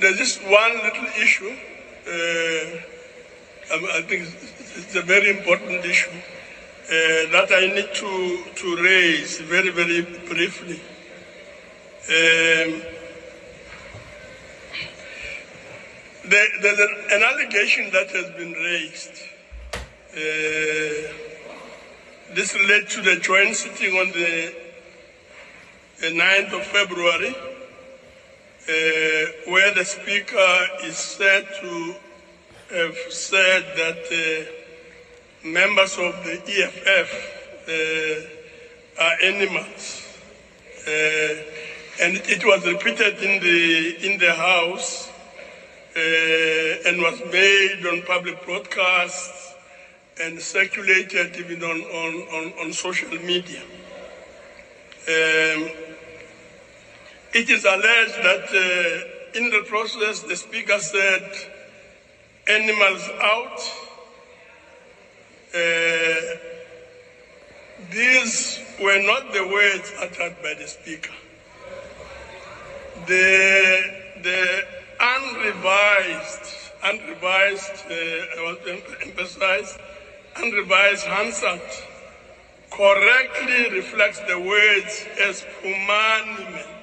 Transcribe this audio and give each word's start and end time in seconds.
There's 0.00 0.16
just 0.16 0.42
one 0.44 0.72
little 0.82 1.08
issue. 1.20 1.54
Uh, 2.06 2.10
I 3.70 3.98
I 3.98 4.02
think 4.08 4.28
it's, 4.78 4.96
a 4.96 5.02
very 5.02 5.28
important 5.28 5.84
issue 5.84 6.10
uh, 6.10 7.30
that 7.36 7.48
I 7.52 7.66
need 7.66 7.92
to, 7.94 8.44
to 8.56 8.76
raise 8.82 9.40
very, 9.40 9.68
very 9.68 10.00
briefly. 10.00 10.80
Um, 12.08 12.82
there, 16.30 16.48
there's 16.62 16.78
an, 16.78 16.96
an 17.12 17.22
allegation 17.22 17.90
that 17.92 18.10
has 18.10 18.30
been 18.30 18.52
raised. 18.52 19.22
Uh, 20.14 21.12
this 22.34 22.54
relates 22.54 22.94
to 22.94 23.02
the 23.02 23.16
joint 23.16 23.54
sitting 23.54 23.94
on 23.98 24.12
the, 24.12 24.54
the 26.00 26.06
9th 26.06 26.52
of 26.54 26.64
February, 26.64 27.36
uh, 27.36 27.49
where 28.66 29.74
the 29.74 29.84
Speaker 29.84 30.68
is 30.84 30.96
said 30.96 31.46
to 31.60 31.94
have 32.70 32.96
said 33.08 33.64
that 33.74 33.98
uh, 34.12 35.46
members 35.46 35.98
of 35.98 36.14
the 36.24 36.40
EFF 36.46 37.10
uh, 37.68 39.02
are 39.02 39.14
animals. 39.22 40.06
Uh, 40.86 41.42
and 42.00 42.16
it 42.28 42.44
was 42.44 42.64
repeated 42.64 43.18
in 43.22 43.40
the, 43.40 44.06
in 44.06 44.18
the 44.18 44.32
House 44.32 45.10
uh, 45.96 46.88
and 46.88 47.00
was 47.02 47.20
made 47.32 47.84
on 47.86 48.02
public 48.02 48.44
broadcasts 48.44 49.54
and 50.20 50.40
circulated 50.40 51.36
even 51.36 51.62
on, 51.62 51.80
on, 51.80 52.14
on, 52.28 52.52
on 52.60 52.72
social 52.72 53.10
media. 53.18 53.62
Um, 55.08 55.70
it 57.32 57.48
is 57.48 57.64
alleged 57.64 58.16
that 58.22 58.48
uh, 58.52 59.38
in 59.38 59.50
the 59.50 59.62
process 59.68 60.20
the 60.20 60.36
speaker 60.36 60.78
said 60.78 61.22
animals 62.48 63.08
out. 63.20 63.60
Uh, 65.54 66.36
these 67.90 68.60
were 68.80 68.98
not 68.98 69.32
the 69.32 69.46
words 69.46 69.92
uttered 69.98 70.34
by 70.42 70.54
the 70.54 70.66
speaker. 70.66 71.12
The, 73.06 73.82
the 74.22 74.64
unrevised, 75.00 76.72
unrevised, 76.82 77.86
uh, 77.90 78.38
I 78.38 78.42
want 78.44 78.62
to 78.64 78.82
emphasize, 79.06 79.78
unrevised 80.36 81.06
Hansard 81.06 81.60
correctly 82.70 83.70
reflects 83.70 84.20
the 84.20 84.38
words 84.38 85.06
as 85.18 85.44
Pumani 85.62 86.52
men, 86.54 86.79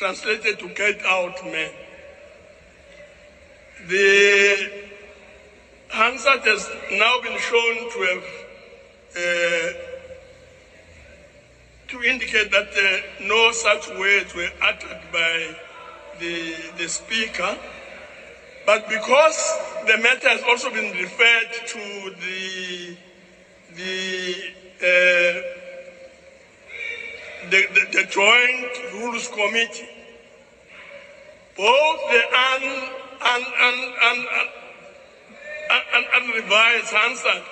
translated 0.00 0.58
to 0.58 0.66
get 0.68 1.04
out 1.04 1.44
men. 1.44 1.70
The 3.86 4.70
Hansard 5.90 6.40
has 6.40 6.66
now 6.92 7.18
been 7.20 7.38
shown 7.38 7.74
to 7.92 7.98
have 8.10 8.26
uh, 9.14 9.72
to 11.88 12.02
indicate 12.02 12.50
that 12.50 12.70
uh, 12.74 13.24
no 13.24 13.52
such 13.52 13.88
words 13.88 14.34
were 14.34 14.48
uttered 14.62 15.02
by 15.12 15.54
the, 16.18 16.54
the 16.78 16.88
speaker. 16.88 17.58
But 18.64 18.88
because 18.88 19.38
the 19.86 19.98
matter 19.98 20.30
has 20.30 20.42
also 20.44 20.70
been 20.70 20.92
referred 20.92 21.52
to 21.74 22.10
the 22.24 22.96
the, 23.76 24.34
uh, 24.80 24.86
the, 27.48 27.66
the, 27.74 28.02
the 28.02 28.04
Joint 28.10 28.92
Rules 28.94 29.28
Committee, 29.28 29.88
both 31.56 32.00
the 32.10 32.22
un, 32.36 32.62
un, 33.20 33.42
un, 33.60 33.94
un, 34.02 34.26
un, 35.70 35.82
un, 35.94 36.04
unrevised 36.22 36.92
Hansard, 36.92 37.42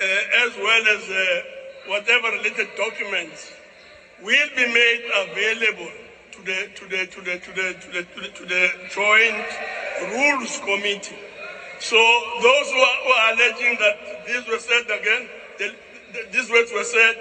uh, 0.00 0.04
as 0.46 0.56
well 0.56 0.88
as 0.88 1.10
uh, 1.10 1.42
whatever 1.88 2.30
related 2.36 2.68
documents, 2.76 3.52
will 4.22 4.48
be 4.56 4.66
made 4.66 5.04
available 5.16 5.90
to 6.32 6.42
the 6.42 6.68
to 6.74 6.86
the 6.88 7.06
to 7.06 7.20
the 7.20 7.38
to 7.38 7.52
the 7.52 7.74
to 7.74 7.90
the, 7.92 8.02
to 8.02 8.20
the, 8.20 8.28
to 8.28 8.44
the 8.46 8.70
Joint 8.90 9.46
Rules 10.12 10.58
Committee. 10.60 11.16
So 11.80 11.96
those 12.42 12.70
who 12.70 12.78
are, 12.78 12.96
who 13.04 13.10
are 13.10 13.32
alleging 13.34 13.78
that 13.78 14.26
these 14.26 14.46
were 14.48 14.58
said 14.58 14.84
again, 14.84 15.28
the, 15.58 15.74
these 16.32 16.50
words 16.50 16.72
were 16.72 16.84
said, 16.84 17.16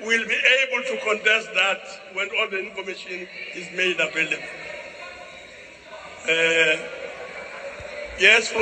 will 0.00 0.26
be 0.26 0.36
able 0.62 0.82
to 0.82 0.96
contest 1.04 1.52
that 1.54 1.80
when 2.12 2.28
all 2.38 2.48
the 2.48 2.58
information 2.58 3.26
is 3.54 3.70
made 3.72 3.98
available. 4.00 4.44
Uh, 6.28 6.76
yes. 8.18 8.52